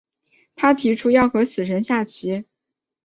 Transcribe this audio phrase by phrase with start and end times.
[0.55, 2.45] 他提出要和死神下棋。